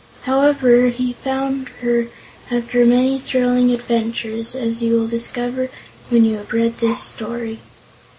[0.23, 2.07] However, he found her,
[2.49, 5.69] after many thrilling adventures, as you will discover
[6.09, 7.59] when you have read this story.